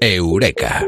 Eureka. 0.00 0.84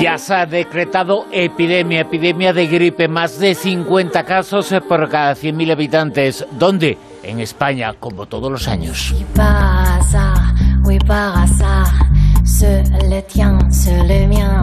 Ya 0.00 0.18
se 0.18 0.34
ha 0.34 0.46
decretado 0.46 1.26
epidemia, 1.32 2.02
epidemia 2.02 2.52
de 2.52 2.66
gripe, 2.66 3.08
más 3.08 3.38
de 3.40 3.54
50 3.54 4.24
casos 4.24 4.72
por 4.88 5.08
cada 5.08 5.34
100.000 5.34 5.72
habitantes. 5.72 6.46
¿Dónde? 6.52 6.96
En 7.24 7.40
España, 7.40 7.94
como 7.94 8.26
todos 8.26 8.52
los 8.52 8.68
años. 8.68 9.14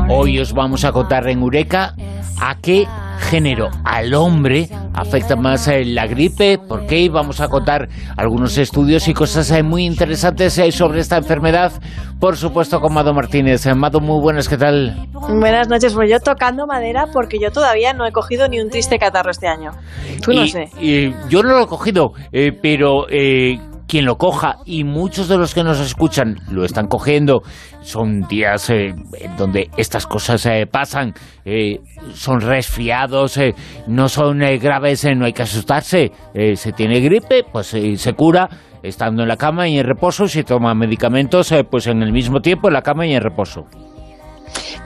Hoy 0.09 0.39
os 0.39 0.53
vamos 0.53 0.85
a 0.85 0.91
contar 0.93 1.27
en 1.27 1.39
Eureka 1.39 1.95
a 2.39 2.57
qué 2.61 2.87
género 3.29 3.69
al 3.83 4.13
hombre 4.13 4.69
afecta 4.93 5.35
más 5.35 5.67
eh, 5.67 5.83
la 5.85 6.07
gripe, 6.07 6.57
por 6.57 6.85
qué 6.85 7.09
vamos 7.09 7.41
a 7.41 7.47
contar 7.47 7.89
algunos 8.15 8.57
estudios 8.57 9.07
y 9.07 9.13
cosas 9.13 9.49
eh, 9.51 9.63
muy 9.63 9.85
interesantes 9.85 10.57
eh, 10.57 10.71
sobre 10.71 10.99
esta 10.99 11.17
enfermedad, 11.17 11.71
por 12.19 12.37
supuesto 12.37 12.79
con 12.79 12.93
Mado 12.93 13.13
Martínez. 13.13 13.65
Mado, 13.75 13.99
muy 13.99 14.21
buenas, 14.21 14.47
¿qué 14.47 14.57
tal? 14.57 15.07
Buenas 15.13 15.67
noches, 15.67 15.93
pues 15.93 16.09
yo 16.09 16.19
tocando 16.19 16.67
madera 16.67 17.07
porque 17.11 17.39
yo 17.39 17.51
todavía 17.51 17.93
no 17.93 18.05
he 18.05 18.11
cogido 18.11 18.47
ni 18.47 18.59
un 18.59 18.69
triste 18.69 18.99
catarro 18.99 19.31
este 19.31 19.47
año. 19.47 19.71
Tú 20.21 20.33
no 20.33 20.47
sé. 20.47 20.69
Y 20.79 21.11
yo 21.29 21.43
no 21.43 21.49
lo 21.49 21.63
he 21.63 21.67
cogido, 21.67 22.13
pero 22.61 23.07
quien 23.93 24.05
lo 24.05 24.17
coja 24.17 24.57
y 24.65 24.85
muchos 24.85 25.27
de 25.27 25.37
los 25.37 25.53
que 25.53 25.63
nos 25.63 25.79
escuchan 25.79 26.39
lo 26.49 26.65
están 26.65 26.87
cogiendo. 26.87 27.43
Son 27.81 28.21
días 28.21 28.71
eh, 28.71 28.95
donde 29.37 29.69
estas 29.77 30.07
cosas 30.07 30.43
eh, 30.47 30.65
pasan, 30.65 31.13
eh, 31.45 31.79
son 32.15 32.41
resfriados, 32.41 33.39
no 33.85 34.09
son 34.09 34.39
graves, 34.39 35.05
no 35.15 35.25
hay 35.25 35.33
que 35.33 35.43
asustarse. 35.43 36.11
se 36.55 36.71
tiene 36.71 37.01
gripe, 37.01 37.43
pues 37.43 37.67
se 37.67 38.13
cura 38.13 38.49
estando 38.81 39.21
en 39.21 39.29
la 39.29 39.37
cama 39.37 39.67
y 39.67 39.77
en 39.77 39.85
reposo. 39.85 40.27
Si 40.27 40.41
toma 40.41 40.73
medicamentos, 40.73 41.53
pues 41.69 41.85
en 41.85 42.01
el 42.01 42.11
mismo 42.11 42.39
tiempo 42.39 42.69
en 42.69 42.73
la 42.73 42.81
cama 42.81 43.05
y 43.05 43.13
en 43.13 43.21
reposo. 43.21 43.67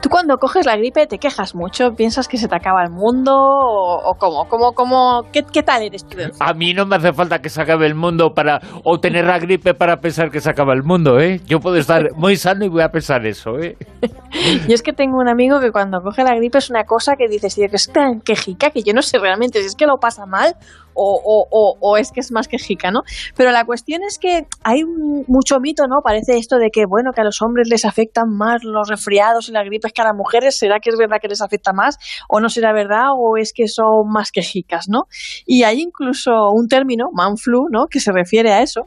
¿Tú 0.02 0.09
cuando 0.09 0.38
coges 0.38 0.66
la 0.66 0.78
gripe 0.78 1.08
te 1.08 1.17
quejas 1.17 1.56
mucho? 1.56 1.94
¿Piensas 1.95 2.28
que 2.28 2.38
se 2.38 2.48
te 2.48 2.56
acaba 2.56 2.84
el 2.84 2.92
mundo? 2.92 3.34
¿O, 3.36 4.16
cómo? 4.20 4.48
¿Cómo, 4.48 4.73
cómo 4.73 5.23
qué, 5.31 5.64
tal 5.64 5.81
eres 5.81 6.06
tú? 6.08 6.17
A 6.39 6.54
mí 6.54 6.73
no 6.73 6.86
me 6.86 6.98
hace 6.98 7.14
falta 7.14 7.39
que 7.39 7.50
se 7.50 7.62
acabe 7.62 7.88
el 7.88 7.95
mundo 7.95 8.34
para 8.34 8.62
o 8.84 9.00
tener 9.00 9.26
la 9.26 9.39
gripe 9.39 9.73
para 9.73 9.98
pensar 9.98 10.30
que 10.30 10.39
se 10.39 10.50
acaba 10.50 10.73
el 10.73 10.84
mundo, 10.84 11.20
¿eh? 11.20 11.42
Yo 11.48 11.59
puedo 11.59 11.78
estar 11.78 12.09
muy 12.16 12.36
sano 12.36 12.66
y 12.66 12.70
voy 12.70 12.84
a 12.84 12.89
pensar 12.89 13.26
eso, 13.26 13.58
¿eh? 13.58 13.76
yo 14.67 14.76
es 14.76 14.84
que 14.84 14.94
tengo 14.94 15.17
un 15.17 15.30
amigo 15.30 15.59
que 15.59 15.72
cuando 15.72 16.02
coge 16.02 16.23
la 16.23 16.36
gripe 16.36 16.59
es 16.59 16.70
una 16.70 16.84
cosa 16.84 17.16
que 17.16 17.28
dices, 17.28 17.58
es 17.58 17.92
tan 17.92 18.22
quejica 18.22 18.70
que 18.70 18.84
yo 18.84 18.94
no 18.94 19.02
sé 19.02 19.17
realmente 19.17 19.59
si 19.61 19.66
es 19.66 19.76
que 19.76 19.88
lo 19.88 19.98
pasa 19.98 20.26
mal 20.26 20.56
o, 20.98 21.98
es 21.98 22.12
que 22.12 22.20
es 22.20 22.31
más 22.31 22.48
que 22.48 22.58
jica, 22.58 22.92
¿no? 22.92 23.02
Pero 23.36 23.52
la 23.52 23.66
cuestión 23.66 24.02
es 24.03 24.17
que 24.17 24.48
hay 24.64 24.84
mucho 25.28 25.59
mito, 25.59 25.84
¿no? 25.88 26.02
Parece 26.04 26.38
esto 26.38 26.58
de 26.58 26.70
que, 26.72 26.86
bueno, 26.86 27.12
que 27.14 27.22
a 27.22 27.23
los 27.23 27.42
hombres 27.42 27.70
les 27.70 27.86
afectan 27.86 28.30
más 28.30 28.64
los 28.64 28.89
resfriados 28.89 29.50
y 29.50 29.52
la 29.52 29.64
gripe 29.64 29.89
que 29.92 30.02
a 30.02 30.06
las 30.06 30.16
mujeres. 30.16 30.58
¿Será 30.58 30.80
que 30.80 30.89
es 30.89 30.98
verdad 30.98 31.17
que 31.22 31.28
les 31.28 31.42
afecta 31.42 31.73
más? 31.73 31.98
¿O 32.28 32.39
no 32.39 32.50
será 32.50 32.73
verdad? 32.73 33.08
¿O 33.16 33.38
es 33.38 33.54
que 33.54 33.67
son 33.67 34.09
más 34.12 34.31
que 34.31 34.42
jicas, 34.42 34.88
¿no? 34.89 35.04
Y 35.45 35.64
hay 35.64 35.81
incluso 35.81 36.31
un 36.52 36.67
término, 36.67 37.09
man 37.14 37.38
flu, 37.38 37.67
¿no? 37.70 37.88
Que 37.88 38.00
se 38.00 38.11
refiere 38.11 38.52
a 38.52 38.61
eso. 38.61 38.86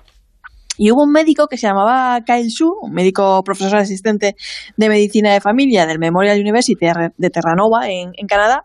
Y 0.77 0.91
hubo 0.93 1.03
un 1.05 1.13
médico 1.13 1.47
que 1.47 1.59
se 1.59 1.67
llamaba 1.67 2.23
Kyle 2.25 2.51
Su, 2.51 2.73
un 2.81 2.93
médico 2.93 3.43
profesor 3.45 3.79
asistente 3.79 4.35
de 4.77 4.89
medicina 4.89 5.33
de 5.33 5.41
familia 5.41 5.85
del 5.85 5.99
Memorial 5.99 6.41
University 6.41 6.87
de 7.19 7.31
Terranova 7.31 7.91
en 7.91 8.27
Canadá, 8.27 8.65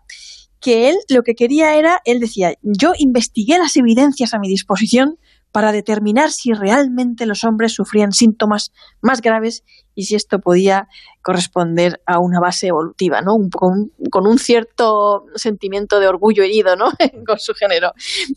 que 0.65 0.89
él 0.89 0.95
lo 1.09 1.21
que 1.21 1.35
quería 1.35 1.75
era, 1.75 2.01
él 2.05 2.19
decía, 2.19 2.55
yo 2.63 2.93
investigué 2.97 3.59
las 3.59 3.77
evidencias 3.77 4.33
a 4.33 4.39
mi 4.39 4.47
disposición 4.47 5.19
para 5.51 5.71
determinar 5.71 6.31
si 6.31 6.53
realmente 6.53 7.27
los 7.27 7.43
hombres 7.43 7.73
sufrían 7.73 8.13
síntomas 8.13 8.71
más 8.99 9.21
graves 9.21 9.63
y 9.93 10.05
si 10.05 10.15
esto 10.15 10.39
podía 10.39 10.87
corresponder 11.21 12.01
a 12.07 12.17
una 12.17 12.39
base 12.39 12.65
evolutiva, 12.65 13.21
¿no? 13.21 13.33
con, 13.51 13.91
con, 14.09 14.25
un 14.25 14.39
cierto 14.39 15.27
sentimiento 15.35 15.99
de 15.99 16.07
orgullo 16.07 16.41
herido, 16.41 16.75
¿no? 16.75 16.85
con 17.27 17.37
su 17.37 17.53
género. 17.53 17.91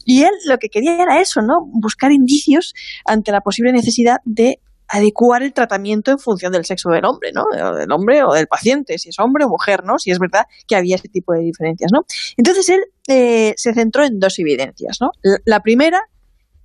Y 0.05 0.25
él 0.25 0.33
lo 0.45 0.59
que 0.59 0.69
quería 0.69 1.03
era 1.03 1.23
eso, 1.23 1.41
¿no? 1.41 1.65
Buscar 1.65 2.13
indicios 2.13 2.75
ante 3.07 3.33
la 3.33 3.41
posible 3.41 3.73
necesidad 3.73 4.19
de 4.27 4.61
adecuar 4.89 5.43
el 5.43 5.53
tratamiento 5.53 6.11
en 6.11 6.19
función 6.19 6.53
del 6.53 6.65
sexo 6.65 6.89
del 6.91 7.05
hombre, 7.05 7.31
¿no? 7.33 7.45
del 7.77 7.91
hombre 7.93 8.23
o 8.25 8.33
del 8.33 8.47
paciente, 8.47 8.99
si 8.99 9.11
es 9.11 9.19
hombre 9.19 9.45
o 9.45 9.49
mujer, 9.49 9.85
¿no? 9.85 9.99
Si 9.99 10.11
es 10.11 10.19
verdad 10.19 10.47
que 10.67 10.77
había 10.77 10.97
ese 10.97 11.09
tipo 11.09 11.33
de 11.35 11.41
diferencias, 11.41 11.93
¿no? 11.93 12.05
Entonces 12.37 12.69
él 12.71 12.81
eh, 13.07 13.55
se 13.57 13.75
centró 13.75 14.05
en 14.05 14.19
dos 14.19 14.39
evidencias, 14.39 14.99
¿no? 15.01 15.11
La 15.45 15.61
primera 15.61 16.01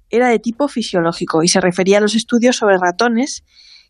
era 0.09 0.29
de 0.29 0.39
tipo 0.39 0.67
fisiológico 0.67 1.43
y 1.43 1.47
se 1.47 1.59
refería 1.59 1.97
a 1.97 2.01
los 2.01 2.15
estudios 2.15 2.55
sobre 2.55 2.77
ratones 2.77 3.43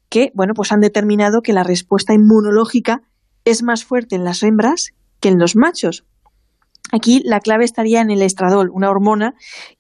que, 0.09 0.31
bueno, 0.33 0.53
pues 0.55 0.71
han 0.71 0.81
determinado 0.81 1.41
que 1.41 1.53
la 1.53 1.63
respuesta 1.63 2.13
inmunológica 2.13 3.03
es 3.45 3.61
más 3.61 3.83
fuerte 3.83 4.15
en 4.15 4.23
las 4.23 4.41
hembras 4.41 4.91
que 5.19 5.29
en 5.29 5.39
los 5.39 5.55
machos, 5.55 6.05
Aquí 6.93 7.23
la 7.25 7.39
clave 7.39 7.65
estaría 7.65 8.01
en 8.01 8.11
el 8.11 8.21
estradol, 8.21 8.69
una 8.69 8.91
hormona 8.91 9.33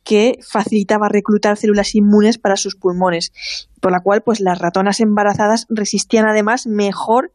que 0.03 0.39
facilitaba 0.41 1.09
reclutar 1.09 1.57
células 1.57 1.93
inmunes 1.93 2.39
para 2.39 2.55
sus 2.57 2.75
pulmones, 2.75 3.31
por 3.79 3.91
la 3.91 3.99
cual 3.99 4.23
pues 4.23 4.39
las 4.39 4.57
ratonas 4.57 4.99
embarazadas 4.99 5.67
resistían 5.69 6.25
además 6.25 6.65
mejor 6.65 7.31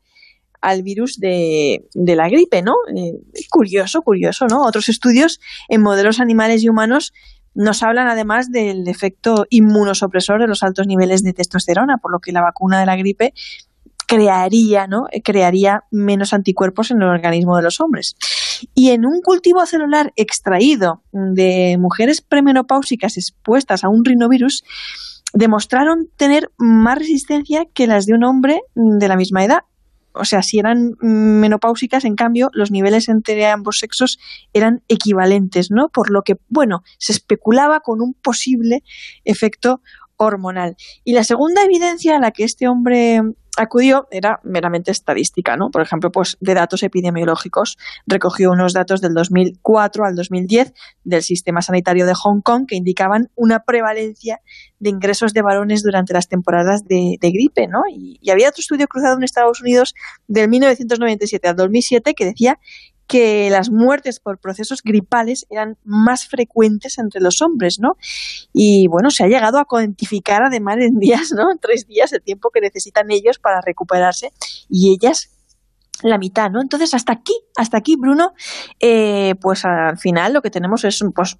al 0.60 0.82
virus 0.82 1.20
de, 1.20 1.86
la 1.94 2.28
gripe, 2.28 2.60
¿no? 2.60 2.74
Eh, 2.92 3.20
curioso, 3.50 4.02
curioso, 4.02 4.48
¿no? 4.48 4.66
Otros 4.66 4.88
estudios 4.88 5.38
en 5.68 5.80
modelos 5.80 6.18
animales 6.18 6.64
y 6.64 6.68
humanos 6.68 7.12
nos 7.54 7.84
hablan 7.84 8.08
además 8.08 8.50
del 8.50 8.88
efecto 8.88 9.46
inmunosupresor 9.48 10.40
de 10.40 10.48
los 10.48 10.64
altos 10.64 10.88
niveles 10.88 11.22
de 11.22 11.34
testosterona, 11.34 11.98
por 11.98 12.10
lo 12.10 12.18
que 12.18 12.32
la 12.32 12.42
vacuna 12.42 12.80
de 12.80 12.86
la 12.86 12.96
gripe 12.96 13.32
crearía, 14.08 14.86
¿no? 14.86 15.04
crearía 15.22 15.84
menos 15.92 16.32
anticuerpos 16.32 16.90
en 16.90 17.02
el 17.02 17.08
organismo 17.08 17.56
de 17.56 17.62
los 17.62 17.78
hombres. 17.80 18.16
Y 18.74 18.90
en 18.90 19.04
un 19.04 19.20
cultivo 19.22 19.64
celular 19.66 20.12
extraído 20.16 21.02
de 21.12 21.76
mujeres 21.78 22.22
premenopáusicas 22.22 23.18
expuestas 23.18 23.84
a 23.84 23.88
un 23.88 24.04
rinovirus, 24.04 24.64
demostraron 25.34 26.08
tener 26.16 26.50
más 26.56 26.98
resistencia 26.98 27.66
que 27.72 27.86
las 27.86 28.06
de 28.06 28.14
un 28.14 28.24
hombre 28.24 28.62
de 28.74 29.08
la 29.08 29.16
misma 29.16 29.44
edad. 29.44 29.60
O 30.14 30.24
sea, 30.24 30.40
si 30.40 30.58
eran 30.58 30.94
menopáusicas, 31.00 32.06
en 32.06 32.16
cambio, 32.16 32.48
los 32.54 32.70
niveles 32.70 33.10
entre 33.10 33.46
ambos 33.46 33.78
sexos 33.78 34.18
eran 34.54 34.82
equivalentes, 34.88 35.68
¿no? 35.70 35.90
Por 35.90 36.10
lo 36.10 36.22
que, 36.22 36.36
bueno, 36.48 36.80
se 36.98 37.12
especulaba 37.12 37.80
con 37.80 38.00
un 38.00 38.14
posible 38.14 38.82
efecto 39.24 39.82
hormonal. 40.18 40.76
Y 41.04 41.14
la 41.14 41.24
segunda 41.24 41.64
evidencia 41.64 42.16
a 42.16 42.20
la 42.20 42.30
que 42.30 42.44
este 42.44 42.68
hombre 42.68 43.22
acudió 43.56 44.06
era 44.10 44.40
meramente 44.44 44.90
estadística, 44.90 45.56
¿no? 45.56 45.70
Por 45.70 45.82
ejemplo, 45.82 46.10
pues 46.12 46.36
de 46.40 46.54
datos 46.54 46.82
epidemiológicos. 46.82 47.76
Recogió 48.06 48.50
unos 48.50 48.72
datos 48.72 49.00
del 49.00 49.14
2004 49.14 50.04
al 50.04 50.14
2010 50.14 50.72
del 51.04 51.22
sistema 51.22 51.60
sanitario 51.60 52.06
de 52.06 52.14
Hong 52.14 52.40
Kong 52.40 52.66
que 52.68 52.76
indicaban 52.76 53.30
una 53.34 53.60
prevalencia 53.60 54.40
de 54.78 54.90
ingresos 54.90 55.32
de 55.32 55.42
varones 55.42 55.82
durante 55.82 56.12
las 56.12 56.28
temporadas 56.28 56.84
de, 56.84 57.18
gripe, 57.20 57.66
¿no? 57.66 57.82
Y, 57.90 58.18
y, 58.22 58.30
había 58.30 58.48
otro 58.48 58.60
estudio 58.60 58.86
cruzado 58.86 59.16
en 59.16 59.24
Estados 59.24 59.60
Unidos 59.60 59.94
del 60.28 60.48
1997 60.48 61.48
al 61.48 61.56
2007 61.56 62.14
que 62.14 62.24
decía 62.24 62.58
que 63.08 63.48
las 63.50 63.70
muertes 63.70 64.20
por 64.20 64.38
procesos 64.38 64.82
gripales 64.82 65.46
eran 65.50 65.78
más 65.82 66.28
frecuentes 66.28 66.98
entre 66.98 67.20
los 67.20 67.40
hombres, 67.42 67.78
¿no? 67.80 67.94
Y 68.52 68.86
bueno, 68.88 69.10
se 69.10 69.24
ha 69.24 69.28
llegado 69.28 69.58
a 69.58 69.64
cuantificar 69.64 70.42
además 70.44 70.76
en 70.80 70.98
días, 70.98 71.32
¿no? 71.34 71.44
Tres 71.60 71.86
días 71.86 72.12
el 72.12 72.22
tiempo 72.22 72.50
que 72.52 72.60
necesitan 72.60 73.10
ellos 73.10 73.38
para 73.38 73.60
recuperarse 73.64 74.30
y 74.68 74.92
ellas 74.92 75.30
la 76.02 76.18
mitad, 76.18 76.50
¿no? 76.50 76.60
Entonces, 76.60 76.94
hasta 76.94 77.12
aquí, 77.12 77.34
hasta 77.56 77.78
aquí, 77.78 77.96
Bruno, 77.98 78.32
eh, 78.78 79.34
pues 79.40 79.64
al 79.64 79.98
final 79.98 80.32
lo 80.32 80.42
que 80.42 80.50
tenemos 80.50 80.84
es 80.84 81.00
pues, 81.14 81.36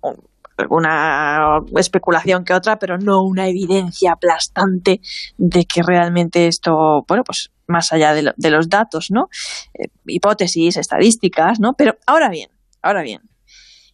una 0.71 1.61
especulación 1.77 2.45
que 2.45 2.55
otra, 2.55 2.79
pero 2.79 2.99
no 2.99 3.23
una 3.23 3.49
evidencia 3.49 4.13
aplastante 4.13 5.01
de 5.37 5.65
que 5.65 5.83
realmente 5.83 6.47
esto, 6.47 7.05
bueno, 7.07 7.23
pues 7.25 7.51
más 7.67 7.93
allá 7.93 8.15
de, 8.15 8.51
los 8.51 8.69
datos, 8.69 9.09
¿no? 9.11 9.29
Eh, 9.75 9.89
hipótesis, 10.07 10.77
estadísticas, 10.77 11.61
¿no? 11.61 11.75
Pero 11.77 11.97
ahora 12.07 12.29
bien, 12.31 12.51
ahora 12.83 13.03
bien, 13.03 13.21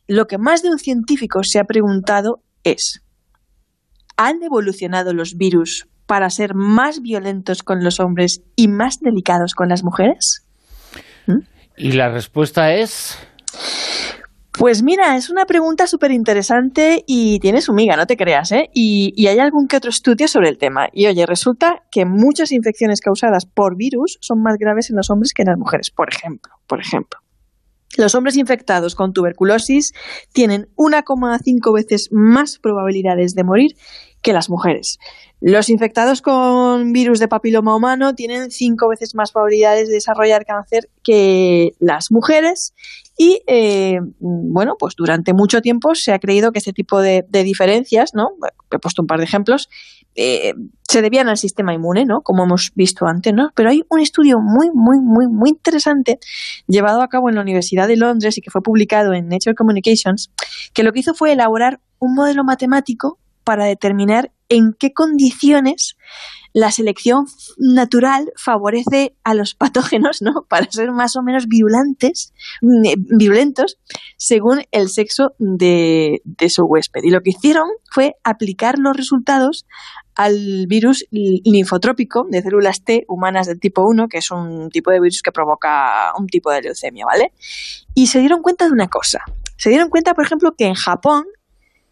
lo 0.06 0.27
que 0.27 0.38
más 0.38 0.62
de 0.62 0.71
un 0.71 0.79
científico 0.79 1.43
se 1.43 1.59
ha 1.59 1.65
preguntado 1.65 2.41
es, 2.62 3.03
¿han 4.17 4.43
evolucionado 4.43 5.12
los 5.12 5.37
virus 5.37 5.88
para 6.06 6.31
ser 6.31 6.55
más 6.55 7.00
violentos 7.00 7.62
con 7.62 7.83
los 7.83 8.00
hombres 8.00 8.43
y 8.56 8.69
más 8.69 9.00
delicados 9.00 9.55
con 9.55 9.69
las 9.69 9.83
mujeres? 9.83 10.44
¿Mm? 11.27 11.41
Y 11.77 11.93
la 11.93 12.11
respuesta 12.11 12.73
es... 12.75 13.19
Pues 14.56 14.85
mira, 14.85 15.17
es 15.17 15.31
una 15.31 15.47
pregunta 15.47 15.89
súper 15.89 16.12
interesante 16.12 17.03
y 17.09 17.41
tiene 17.41 17.61
su 17.61 17.73
miga, 17.73 17.97
no 17.97 18.06
te 18.06 18.17
creas, 18.17 18.53
¿eh? 18.53 18.71
Y, 18.73 19.27
hay 19.27 19.41
algún 19.41 19.67
que 19.67 19.77
otro 19.77 19.91
estudio 19.91 20.29
sobre 20.29 20.49
el 20.49 20.59
tema. 20.59 20.89
Y 20.93 21.06
oye, 21.06 21.27
resulta 21.27 21.83
que 21.91 22.05
muchas 22.05 22.53
infecciones 22.53 23.01
causadas 23.01 23.47
por 23.47 23.77
virus 23.77 24.17
son 24.21 24.43
más 24.43 24.56
graves 24.56 24.91
en 24.91 24.97
los 24.97 25.11
hombres 25.11 25.33
que 25.35 25.43
en 25.43 25.49
las 25.49 25.59
mujeres, 25.59 25.91
por 25.91 26.09
ejemplo, 26.09 26.53
por 26.69 26.81
ejemplo. 26.81 27.19
Los 27.97 28.15
hombres 28.15 28.37
infectados 28.37 28.95
con 28.95 29.12
tuberculosis 29.12 29.93
tienen 30.33 30.69
1,5 30.77 31.75
veces 31.75 32.09
más 32.12 32.59
probabilidades 32.59 33.35
de 33.35 33.45
morir 33.45 33.77
que 34.25 34.32
las 34.32 34.50
mujeres. 34.50 34.99
Los 35.41 35.69
infectados 35.69 36.23
con 36.23 36.93
virus 36.93 37.19
de 37.21 37.29
papiloma 37.29 37.76
humano 37.76 38.15
tienen 38.15 38.50
cinco 38.50 38.88
veces 38.88 39.15
más 39.15 39.31
probabilidades 39.31 39.88
de 39.88 39.94
desarrollar 39.94 40.47
cáncer 40.47 40.88
que 41.05 41.75
las 41.79 42.11
mujeres 42.11 42.73
y, 43.19 43.43
eh, 43.47 44.00
bueno, 44.19 44.76
pues 44.79 44.94
durante 44.97 45.35
mucho 45.35 45.61
tiempo 45.61 45.94
se 45.94 46.12
ha 46.12 46.19
creído 46.19 46.50
que 46.50 46.59
este 46.59 46.73
tipo 46.73 47.00
de, 47.00 47.25
diferencias, 47.31 48.12
¿no? 48.15 48.31
He 48.73 48.79
puesto 48.79 49.03
un 49.03 49.06
par 49.06 49.19
de 49.19 49.25
ejemplos, 49.25 49.69
eh, 50.15 50.55
se 50.88 51.03
debían 51.03 51.29
al 51.29 51.37
sistema 51.37 51.75
inmune, 51.75 52.06
¿no? 52.06 52.23
Como 52.23 52.44
hemos 52.44 52.73
visto 52.75 53.06
antes, 53.06 53.35
¿no? 53.35 53.50
Pero 53.55 53.69
hay 53.69 53.82
un 53.91 54.00
estudio 54.00 54.38
muy, 54.41 54.71
muy, 54.73 54.99
muy, 55.00 55.29
muy 55.29 55.50
interesante 55.50 56.19
llevado 56.67 57.03
a 57.03 57.09
cabo 57.09 57.29
en 57.29 57.35
la 57.35 57.43
Universidad 57.43 57.87
de 57.87 57.99
Londres 57.99 58.38
y 58.38 58.41
que 58.41 58.50
fue 58.50 58.62
publicado 58.62 59.12
en 59.12 59.29
Nature 59.29 59.55
Communications, 59.55 60.32
que 60.73 60.82
lo 60.82 60.93
que 60.93 61.00
hizo 61.00 61.12
fue 61.12 61.32
elaborar 61.32 61.81
un 61.99 62.15
modelo 62.15 62.43
matemático 62.43 63.19
para 63.44 63.67
determinar 63.67 64.32
en 64.49 64.75
qué 64.79 64.93
condiciones 64.93 65.96
la 66.55 66.70
selección 66.70 67.25
natural 67.58 68.32
favorece 68.37 69.17
a 69.25 69.35
los 69.35 69.55
patógenos, 69.55 70.23
¿no? 70.23 70.44
Para 70.49 70.70
ser 70.70 70.93
más 70.93 71.17
o 71.17 71.23
menos 71.23 71.46
virulentos, 71.49 72.32
mm, 72.62 73.17
violentos 73.19 73.76
según 74.17 74.62
el 74.70 74.88
sexo 74.88 75.32
de, 75.38 76.23
de, 76.25 76.49
su 76.49 76.62
huésped. 76.64 77.00
Y 77.02 77.11
lo 77.11 77.20
que 77.23 77.31
hicieron 77.31 77.67
fue 77.91 78.14
aplicar 78.23 78.79
los 78.79 78.96
resultados 78.96 79.67
al 80.14 80.67
virus 80.69 81.05
linfotrópico 81.11 82.25
de 82.31 82.40
células 82.40 82.85
T 82.85 83.05
humanas 83.08 83.49
del 83.49 83.58
tipo 83.58 83.82
1, 83.85 84.06
que 84.06 84.19
es 84.19 84.31
un 84.31 84.70
tipo 84.70 84.93
de 84.93 85.00
virus 85.00 85.23
que 85.23 85.32
provoca 85.32 86.12
un 86.17 86.29
tipo 86.29 86.52
de 86.52 86.62
leucemia, 86.62 87.05
¿vale? 87.05 87.32
Y 87.94 88.06
se 88.06 88.20
dieron 88.20 88.43
cuenta 88.43 88.67
de 88.67 88.70
una 88.70 88.87
cosa. 88.87 89.19
Se 89.56 89.70
dieron 89.70 89.88
cuenta, 89.88 90.14
por 90.14 90.25
ejemplo, 90.25 90.52
que 90.56 90.67
en 90.67 90.75
Japón 90.75 91.25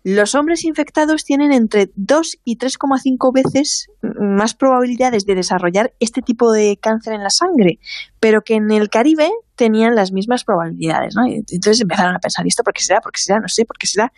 los 0.04 0.34
hombres 0.34 0.64
infectados 0.64 1.25
tienen 1.25 1.52
entre 1.52 1.90
2 1.94 2.38
y 2.44 2.58
3,5 2.58 3.32
veces 3.32 3.87
más 4.02 4.54
probabilidades 4.54 5.25
de 5.26 5.37
desarrollar 5.37 5.94
este 6.00 6.22
tipo 6.22 6.50
de 6.50 6.76
cáncer 6.81 7.14
en 7.14 7.22
la 7.22 7.31
sangre, 7.31 7.78
pero 8.19 8.43
que 8.43 8.54
en 8.54 8.70
el 8.70 8.88
Caribe 8.88 9.31
tenían 9.54 9.94
las 9.94 10.12
mismas 10.12 10.44
probabilidades, 10.44 11.14
¿no? 11.14 11.25
entonces 11.26 11.81
empezaron 11.81 12.16
a 12.16 12.19
pensar, 12.19 12.46
¿esto 12.46 12.64
por 12.64 12.72
qué 12.72 12.82
será? 12.82 13.00
¿Por 13.00 13.12
qué 13.12 13.20
será? 13.20 13.38
No 13.38 13.49
sé, 13.49 13.64
¿por 13.64 13.78
qué 13.78 13.87
será? 13.87 14.12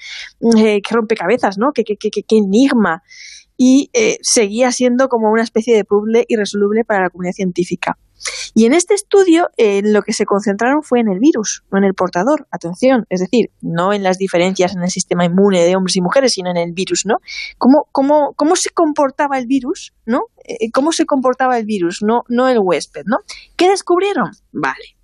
Eh, 0.57 0.81
¿Qué 0.81 0.95
rompecabezas, 0.95 1.59
no? 1.59 1.73
¿Qué, 1.73 1.85
qué, 1.85 1.97
qué, 1.97 2.11
qué 2.11 2.37
enigma? 2.37 3.03
Y 3.57 3.91
eh, 3.93 4.19
seguía 4.23 4.73
siendo 4.73 5.09
como 5.09 5.31
una 5.31 5.43
especie 5.43 5.77
de 5.77 5.85
puzzle 5.85 6.25
irresoluble 6.29 6.85
para 6.85 7.03
la 7.03 7.11
comunidad 7.11 7.35
científica. 7.35 7.99
Y 8.55 8.67
en 8.67 8.75
este 8.75 8.95
estudio 8.95 9.49
eh, 9.57 9.83
lo 9.83 10.03
que 10.03 10.13
se 10.13 10.27
concentraron 10.27 10.83
fue 10.83 11.01
en 11.01 11.09
el 11.09 11.19
virus, 11.19 11.65
no 11.71 11.79
en 11.79 11.85
el 11.85 11.95
portador. 11.95 12.47
Atención, 12.51 13.07
es 13.11 13.21
decir, 13.21 13.51
no 13.61 13.93
en 13.93 14.03
las 14.03 14.19
diferencias 14.19 14.75
en 14.75 14.83
el 14.83 14.91
sistema 14.91 15.25
inmune 15.25 15.65
de 15.65 15.77
hombres 15.77 15.97
y 15.97 16.01
mujeres, 16.01 16.33
sino 16.33 16.51
en 16.51 16.57
el 16.57 16.73
virus, 16.73 17.05
¿no? 17.07 17.17
¿Cómo, 17.59 17.89
cómo, 17.93 18.33
cómo 18.37 18.57
se 18.57 18.71
comportaba 18.71 19.39
el 19.39 19.47
virus, 19.47 19.93
¿no? 20.07 20.23
Eh, 20.45 20.71
¿Cómo 20.73 20.93
se 20.93 21.07
comportaba 21.07 21.59
el 21.59 21.67
virus, 21.67 22.03
no, 22.03 22.23
no 22.29 22.49
el 22.49 22.59
huésped, 22.61 23.03
¿no? 23.07 23.19
¿Qué 23.57 23.69
descubrieron? 23.69 24.31
Vale. 24.53 24.97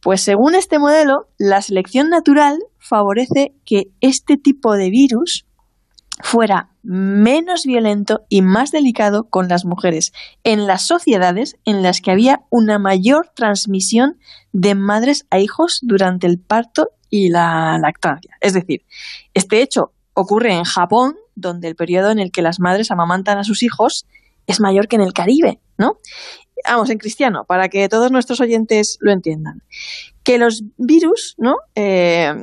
Pues 0.00 0.20
según 0.20 0.54
este 0.54 0.78
modelo, 0.78 1.28
la 1.38 1.62
selección 1.62 2.10
natural 2.10 2.58
favorece 2.78 3.54
que 3.64 3.88
este 4.00 4.36
tipo 4.36 4.74
de 4.74 4.90
virus 4.90 5.46
fuera 6.20 6.70
menos 6.82 7.64
violento 7.64 8.24
y 8.28 8.42
más 8.42 8.70
delicado 8.70 9.28
con 9.28 9.48
las 9.48 9.64
mujeres 9.64 10.12
en 10.44 10.66
las 10.66 10.86
sociedades 10.86 11.56
en 11.64 11.82
las 11.82 12.00
que 12.00 12.10
había 12.10 12.42
una 12.50 12.78
mayor 12.78 13.30
transmisión 13.34 14.18
de 14.52 14.74
madres 14.74 15.26
a 15.30 15.38
hijos 15.38 15.80
durante 15.82 16.26
el 16.26 16.38
parto 16.38 16.90
y 17.10 17.28
la 17.28 17.78
lactancia. 17.78 18.36
Es 18.40 18.54
decir, 18.54 18.84
este 19.34 19.62
hecho 19.62 19.92
ocurre 20.14 20.54
en 20.54 20.64
Japón, 20.64 21.16
donde 21.34 21.68
el 21.68 21.76
periodo 21.76 22.10
en 22.10 22.18
el 22.18 22.32
que 22.32 22.42
las 22.42 22.60
madres 22.60 22.90
amamantan 22.90 23.38
a 23.38 23.44
sus 23.44 23.62
hijos 23.62 24.06
es 24.46 24.60
mayor 24.60 24.88
que 24.88 24.96
en 24.96 25.02
el 25.02 25.12
Caribe, 25.12 25.60
¿no? 25.76 25.98
Vamos, 26.66 26.88
en 26.88 26.98
cristiano, 26.98 27.44
para 27.44 27.68
que 27.68 27.88
todos 27.88 28.10
nuestros 28.10 28.40
oyentes 28.40 28.96
lo 29.00 29.12
entiendan 29.12 29.62
que 30.26 30.38
los 30.38 30.64
virus 30.76 31.36
¿no? 31.38 31.54
Eh, 31.76 32.34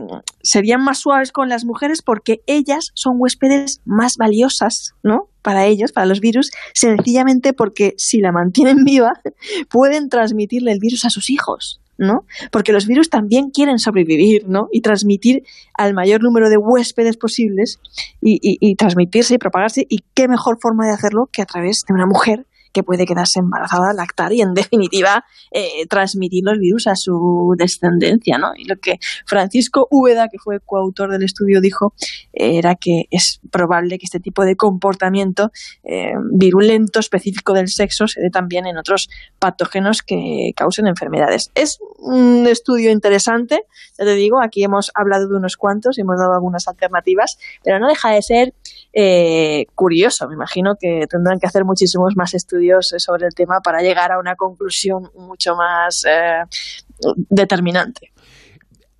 serían 0.41 0.81
más 0.81 0.99
suaves 0.99 1.33
con 1.33 1.49
las 1.49 1.65
mujeres 1.65 2.01
porque 2.01 2.39
ellas 2.47 2.91
son 2.93 3.15
huéspedes 3.17 3.81
más 3.83 4.15
valiosas 4.15 4.93
¿no? 5.03 5.27
para 5.41 5.65
ellos, 5.65 5.91
para 5.91 6.05
los 6.05 6.21
virus, 6.21 6.51
sencillamente 6.73 7.51
porque 7.51 7.93
si 7.97 8.21
la 8.21 8.31
mantienen 8.31 8.77
viva 8.85 9.11
pueden 9.69 10.07
transmitirle 10.07 10.71
el 10.71 10.79
virus 10.79 11.03
a 11.03 11.09
sus 11.09 11.29
hijos. 11.29 11.81
¿no? 11.95 12.25
Porque 12.51 12.71
los 12.71 12.87
virus 12.87 13.09
también 13.09 13.51
quieren 13.51 13.77
sobrevivir, 13.77 14.47
¿no? 14.47 14.67
Y 14.71 14.81
transmitir 14.81 15.43
al 15.75 15.93
mayor 15.93 16.23
número 16.23 16.49
de 16.49 16.57
huéspedes 16.57 17.17
posibles 17.17 17.79
y, 18.19 18.39
y 18.41 18.75
transmitirse 18.75 19.35
y 19.35 19.37
propagarse. 19.37 19.85
Y 19.87 19.99
qué 20.15 20.27
mejor 20.27 20.57
forma 20.59 20.87
de 20.87 20.93
hacerlo 20.93 21.29
que 21.31 21.43
a 21.43 21.45
través 21.45 21.83
de 21.87 21.93
una 21.93 22.07
mujer 22.07 22.47
que 22.73 22.83
puede 22.83 23.05
quedarse 23.05 23.39
embarazada, 23.39 23.93
lactar 23.93 24.33
y 24.33 24.41
en 24.41 24.53
definitiva 24.53 25.23
eh, 25.51 25.85
transmitir 25.87 26.43
los 26.43 26.57
virus 26.57 26.87
a 26.87 26.95
su 26.95 27.55
descendencia. 27.57 28.37
¿no? 28.37 28.53
Y 28.55 28.65
lo 28.65 28.75
que 28.77 28.99
Francisco 29.25 29.87
Úbeda, 29.89 30.27
que 30.27 30.39
fue 30.39 30.59
coautor 30.59 31.11
del 31.11 31.23
estudio, 31.23 31.61
dijo 31.61 31.93
era 32.33 32.75
que 32.75 33.03
es 33.11 33.39
probable 33.51 33.99
que 33.99 34.05
este 34.05 34.19
tipo 34.19 34.43
de 34.43 34.55
comportamiento 34.55 35.51
eh, 35.83 36.13
virulento 36.31 36.99
específico 36.99 37.53
del 37.53 37.67
sexo 37.67 38.07
se 38.07 38.21
dé 38.21 38.29
también 38.29 38.65
en 38.65 38.77
otros 38.77 39.09
patógenos 39.39 40.01
que 40.01 40.51
causen 40.55 40.87
enfermedades. 40.87 41.51
Es 41.53 41.77
un 41.99 42.47
estudio 42.47 42.91
interesante, 42.91 43.63
ya 43.97 44.05
te 44.05 44.15
digo, 44.15 44.41
aquí 44.41 44.63
hemos 44.63 44.91
hablado 44.95 45.27
de 45.27 45.35
unos 45.35 45.57
cuantos 45.57 45.97
y 45.97 46.01
hemos 46.01 46.17
dado 46.17 46.33
algunas 46.33 46.67
alternativas, 46.67 47.37
pero 47.63 47.79
no 47.79 47.87
deja 47.87 48.11
de 48.11 48.21
ser 48.21 48.53
eh, 48.93 49.65
curioso. 49.75 50.27
Me 50.27 50.33
imagino 50.33 50.75
que 50.79 51.05
tendrán 51.07 51.39
que 51.39 51.47
hacer 51.47 51.65
muchísimos 51.65 52.15
más 52.15 52.33
estudios 52.33 52.62
sobre 52.99 53.27
el 53.27 53.33
tema 53.33 53.59
para 53.61 53.81
llegar 53.81 54.11
a 54.11 54.19
una 54.19 54.35
conclusión 54.35 55.09
mucho 55.15 55.55
más 55.55 56.05
eh, 56.07 56.43
determinante. 57.29 58.12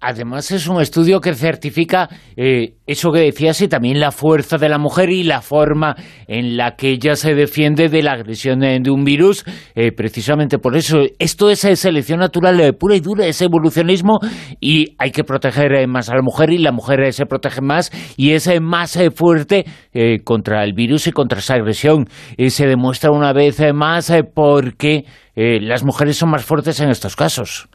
Además 0.06 0.52
es 0.52 0.68
un 0.68 0.82
estudio 0.82 1.22
que 1.22 1.34
certifica 1.34 2.10
eh, 2.36 2.74
eso 2.86 3.10
que 3.14 3.22
decías 3.22 3.62
y 3.62 3.70
también 3.70 4.02
la 4.02 4.12
fuerza 4.12 4.58
de 4.58 4.68
la 4.68 4.78
mujer 4.78 5.10
y 5.10 5.24
la 5.24 5.40
forma 5.40 5.96
en 6.28 6.58
la 6.58 6.76
que 6.76 6.90
ella 6.90 7.16
se 7.16 7.34
defiende 7.34 7.88
de 7.88 8.04
la 8.04 8.12
agresión 8.12 8.60
de, 8.60 8.92
un 8.92 9.06
virus. 9.06 9.46
Eh, 9.76 9.94
precisamente 9.94 10.58
por 10.58 10.76
eso, 10.76 10.98
esto 11.20 11.50
es 11.50 11.60
selección 11.60 12.20
natural 12.20 12.60
eh, 12.60 12.74
pura 12.74 12.98
y 12.98 13.00
dura, 13.00 13.26
es 13.26 13.42
evolucionismo 13.42 14.20
y 14.60 14.94
hay 14.98 15.12
que 15.12 15.24
proteger 15.24 15.88
más 15.88 16.10
a 16.10 16.16
la 16.16 16.22
mujer 16.22 16.50
y 16.50 16.58
la 16.58 16.74
mujer 16.74 17.14
se 17.14 17.26
protege 17.26 17.62
más 17.62 17.90
y 18.18 18.32
es 18.32 18.50
más 18.60 19.00
fuerte 19.16 19.64
contra 20.26 20.66
el 20.66 20.74
virus 20.74 21.08
y 21.08 21.12
contra 21.12 21.40
esa 21.40 21.56
agresión. 21.56 22.10
se 22.48 22.68
demuestra 22.68 23.12
una 23.12 23.32
vez 23.32 23.62
más 23.74 24.12
porque 24.36 25.06
eh, 25.36 25.60
las 25.62 25.84
mujeres 25.84 26.18
son 26.18 26.30
más 26.30 26.46
fuertes 26.46 26.80
en 26.80 26.90
estos 26.90 27.16
casos. 27.16 27.68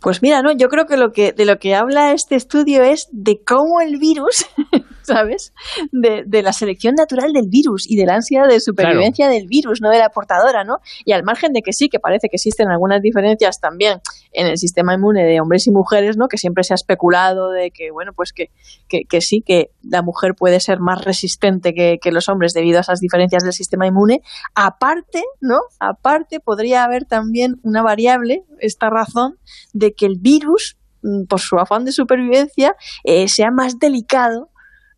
Pues 0.00 0.22
mira, 0.22 0.42
no, 0.42 0.52
yo 0.52 0.68
creo 0.68 0.86
que 0.86 0.96
lo 0.96 1.10
que 1.12 1.32
de 1.32 1.44
lo 1.44 1.58
que 1.58 1.74
habla 1.74 2.12
este 2.12 2.36
estudio 2.36 2.82
es 2.82 3.08
de 3.12 3.40
cómo 3.44 3.80
el 3.80 3.98
virus 3.98 4.46
¿sabes? 5.02 5.52
De, 5.92 6.22
de, 6.26 6.42
la 6.42 6.52
selección 6.52 6.94
natural 6.96 7.32
del 7.32 7.48
virus 7.48 7.90
y 7.90 7.96
de 7.96 8.06
la 8.06 8.14
ansia 8.14 8.42
de 8.48 8.60
supervivencia 8.60 9.28
del 9.28 9.46
virus, 9.46 9.80
no 9.80 9.90
de 9.90 9.98
la 9.98 10.10
portadora, 10.10 10.64
¿no? 10.64 10.76
Y 11.04 11.12
al 11.12 11.22
margen 11.24 11.52
de 11.52 11.62
que 11.62 11.72
sí, 11.72 11.88
que 11.88 11.98
parece 11.98 12.28
que 12.28 12.36
existen 12.36 12.68
algunas 12.68 13.00
diferencias 13.02 13.60
también 13.60 14.00
en 14.32 14.46
el 14.46 14.56
sistema 14.56 14.94
inmune 14.94 15.24
de 15.24 15.40
hombres 15.40 15.66
y 15.66 15.70
mujeres, 15.70 16.16
¿no? 16.16 16.28
Que 16.28 16.38
siempre 16.38 16.64
se 16.64 16.74
ha 16.74 16.76
especulado 16.76 17.50
de 17.50 17.70
que, 17.70 17.90
bueno, 17.90 18.12
pues 18.14 18.32
que, 18.32 18.50
que, 18.88 19.20
sí, 19.20 19.42
que 19.44 19.70
la 19.82 20.02
mujer 20.02 20.32
puede 20.36 20.60
ser 20.60 20.78
más 20.80 21.04
resistente 21.04 21.72
que, 21.72 21.98
que 22.00 22.12
los 22.12 22.28
hombres 22.28 22.52
debido 22.52 22.78
a 22.78 22.82
esas 22.82 23.00
diferencias 23.00 23.42
del 23.42 23.52
sistema 23.52 23.86
inmune. 23.86 24.20
Aparte, 24.54 25.22
¿no? 25.40 25.58
Aparte 25.78 26.40
podría 26.40 26.84
haber 26.84 26.99
también 27.06 27.60
una 27.62 27.82
variable, 27.82 28.44
esta 28.58 28.90
razón, 28.90 29.36
de 29.72 29.92
que 29.92 30.06
el 30.06 30.16
virus 30.18 30.76
mm, 31.02 31.24
por 31.24 31.40
su 31.40 31.58
afán 31.58 31.84
de 31.84 31.92
supervivencia, 31.92 32.76
eh, 33.04 33.28
sea 33.28 33.50
más 33.50 33.78
delicado 33.78 34.50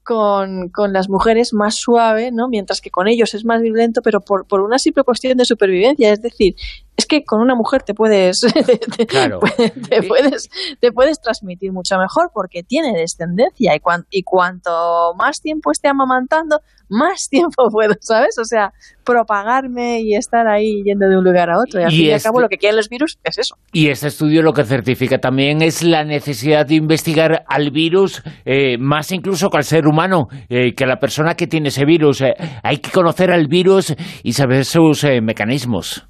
con, 0.04 0.68
con, 0.70 0.92
las 0.92 1.08
mujeres 1.08 1.52
más 1.52 1.76
suave, 1.76 2.30
¿no? 2.32 2.48
mientras 2.48 2.80
que 2.80 2.90
con 2.90 3.06
ellos 3.06 3.34
es 3.34 3.44
más 3.44 3.62
violento, 3.62 4.02
pero 4.02 4.20
por, 4.20 4.46
por 4.46 4.60
una 4.60 4.78
simple 4.78 5.04
cuestión 5.04 5.36
de 5.38 5.44
supervivencia. 5.44 6.12
Es 6.12 6.20
decir, 6.20 6.54
es 6.96 7.06
que 7.06 7.24
con 7.24 7.40
una 7.40 7.54
mujer 7.54 7.82
te 7.82 7.94
puedes, 7.94 8.40
te, 9.88 10.02
puedes, 10.02 10.48
te 10.80 10.92
puedes 10.92 11.20
transmitir 11.20 11.72
mucho 11.72 11.96
mejor 11.96 12.30
porque 12.32 12.62
tiene 12.62 12.92
descendencia 12.98 13.74
y, 13.74 13.80
y 14.10 14.22
cuanto 14.22 15.14
más 15.16 15.40
tiempo 15.40 15.70
esté 15.72 15.88
amamantando, 15.88 16.60
más 16.92 17.28
tiempo 17.30 17.68
puedo, 17.70 17.94
¿sabes? 18.00 18.36
O 18.38 18.44
sea, 18.44 18.72
propagarme 19.04 20.00
y 20.02 20.14
estar 20.14 20.46
ahí 20.46 20.82
yendo 20.84 21.08
de 21.08 21.16
un 21.16 21.24
lugar 21.24 21.50
a 21.50 21.58
otro. 21.58 21.80
Y 21.80 21.84
al 21.84 21.90
fin 21.90 22.06
y 22.06 22.12
al 22.12 22.22
cabo 22.22 22.40
lo 22.40 22.48
que 22.48 22.58
quieren 22.58 22.76
los 22.76 22.88
virus 22.88 23.18
es 23.24 23.38
eso. 23.38 23.56
Y 23.72 23.88
este 23.88 24.08
estudio 24.08 24.42
lo 24.42 24.52
que 24.52 24.64
certifica 24.64 25.18
también 25.18 25.62
es 25.62 25.82
la 25.82 26.04
necesidad 26.04 26.66
de 26.66 26.74
investigar 26.74 27.44
al 27.48 27.70
virus, 27.70 28.22
eh, 28.44 28.76
más 28.78 29.10
incluso 29.12 29.48
que 29.48 29.56
al 29.56 29.64
ser 29.64 29.86
humano, 29.86 30.28
eh, 30.48 30.74
que 30.74 30.84
a 30.84 30.86
la 30.86 30.98
persona 30.98 31.34
que 31.34 31.46
tiene 31.46 31.68
ese 31.68 31.84
virus. 31.84 32.20
Eh, 32.20 32.34
hay 32.62 32.78
que 32.78 32.90
conocer 32.90 33.30
al 33.30 33.48
virus 33.48 33.94
y 34.22 34.34
saber 34.34 34.64
sus 34.64 35.04
mecanismos. 35.22 36.06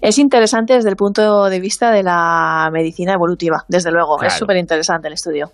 Es 0.00 0.18
interesante 0.18 0.74
desde 0.74 0.90
el 0.90 0.96
punto 0.96 1.46
de 1.46 1.60
vista 1.60 1.90
de 1.90 2.02
la 2.02 2.68
medicina 2.72 3.12
evolutiva, 3.14 3.64
desde 3.68 3.90
luego. 3.90 4.22
Es 4.22 4.34
súper 4.34 4.56
interesante 4.56 5.08
el 5.08 5.14
estudio. 5.14 5.50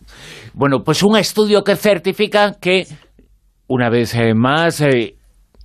Bueno, 0.54 0.80
pues 0.84 1.02
un 1.02 1.16
estudio 1.16 1.64
que 1.64 1.76
certifica 1.76 2.54
que, 2.60 2.86
una 3.68 3.88
vez 3.88 4.14
eh, 4.14 4.34
más, 4.34 4.80
eh, 4.80 5.16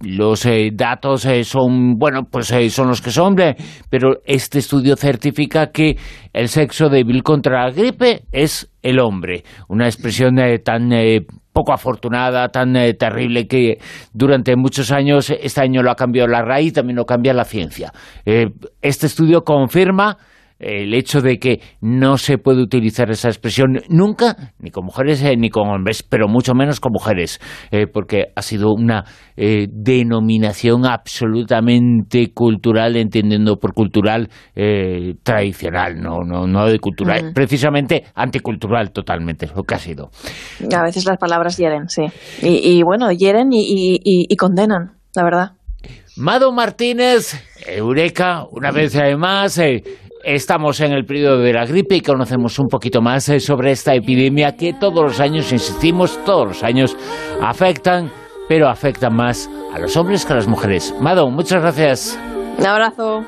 los 0.01 0.45
eh, 0.45 0.69
datos 0.73 1.27
son, 1.43 1.95
bueno, 1.97 2.23
pues 2.29 2.53
son 2.69 2.87
los 2.87 3.01
que 3.01 3.11
son, 3.11 3.35
pero 3.89 4.17
este 4.25 4.59
estudio 4.59 4.95
certifica 4.95 5.71
que 5.71 5.97
el 6.33 6.47
sexo 6.49 6.89
débil 6.89 7.23
contra 7.23 7.65
la 7.65 7.71
gripe 7.71 8.23
es 8.31 8.71
el 8.83 8.99
hombre. 8.99 9.43
Una 9.67 9.85
expresión 9.85 10.35
tan 10.63 10.91
poco 11.57 11.73
afortunada, 11.73 12.49
tan 12.49 12.75
eh, 12.75 12.93
terrible 12.93 13.47
que 13.47 13.79
durante 14.13 14.55
muchos 14.55 14.91
años, 14.91 15.31
este 15.31 15.59
año 15.59 15.81
lo 15.81 15.89
ha 15.89 15.95
cambiado 15.95 16.27
la 16.27 16.43
raíz, 16.43 16.73
también 16.73 16.97
lo 16.97 17.05
cambia 17.05 17.33
la 17.33 17.45
ciencia. 17.45 17.91
Eh, 18.27 18.45
este 18.83 19.07
estudio 19.07 19.41
confirma 19.41 20.17
el 20.59 20.93
hecho 20.93 21.21
de 21.21 21.37
que 21.37 21.61
no 21.81 22.17
se 22.17 22.37
puede 22.37 22.61
utilizar 22.61 23.09
esa 23.11 23.29
expresión 23.29 23.81
nunca, 23.89 24.53
ni 24.59 24.71
con 24.71 24.85
mujeres 24.85 25.23
eh, 25.23 25.35
ni 25.37 25.49
con 25.49 25.69
hombres, 25.69 26.03
pero 26.03 26.27
mucho 26.27 26.53
menos 26.53 26.79
con 26.79 26.91
mujeres, 26.91 27.39
eh, 27.71 27.85
porque 27.87 28.31
ha 28.35 28.41
sido 28.41 28.73
una 28.73 29.05
eh, 29.35 29.67
denominación 29.69 30.85
absolutamente 30.85 32.31
cultural, 32.33 32.95
entendiendo 32.95 33.57
por 33.57 33.73
cultural 33.73 34.29
tradicional, 35.23 36.01
no, 36.01 36.19
no, 36.25 36.47
no 36.47 36.65
de 36.65 36.79
cultural, 36.79 37.31
precisamente 37.33 38.05
anticultural 38.15 38.91
totalmente, 38.91 39.47
lo 39.55 39.63
que 39.63 39.75
ha 39.75 39.79
sido. 39.79 40.09
A 40.75 40.83
veces 40.83 41.05
las 41.05 41.17
palabras 41.17 41.57
hieren, 41.57 41.87
sí. 41.87 42.03
Y, 42.41 42.81
bueno, 42.83 43.11
hieren 43.11 43.49
y, 43.51 43.99
y 44.03 44.35
condenan, 44.35 44.97
la 45.15 45.23
verdad. 45.23 45.51
Mado 46.17 46.51
Martínez, 46.51 47.35
Eureka, 47.67 48.45
una 48.49 48.71
vez 48.71 48.95
además, 48.95 49.59
Estamos 50.27 50.81
en 50.81 50.91
el 50.91 51.05
periodo 51.05 51.39
de 51.39 51.53
la 51.53 51.65
gripe 51.65 51.95
y 51.95 52.01
conocemos 52.01 52.59
un 52.59 52.67
poquito 52.67 53.01
más 53.01 53.29
eh, 53.29 53.39
sobre 53.39 53.71
esta 53.71 53.95
epidemia 53.95 54.57
que 54.57 54.73
todos 54.73 55.01
los 55.01 55.21
años, 55.21 55.53
insistimos, 55.53 56.21
todos 56.25 56.47
los 56.49 56.63
años 56.63 56.97
afectan, 57.41 58.11
pero 58.49 58.67
afectan 58.67 59.15
más 59.15 59.49
a 59.73 59.79
los 59.79 59.95
hombres 59.95 60.25
que 60.25 60.33
a 60.33 60.35
las 60.35 60.47
mujeres. 60.47 60.93
Mado, 60.99 61.29
muchas 61.29 61.61
gracias. 61.61 62.19
Un 62.59 62.65
abrazo. 62.65 63.23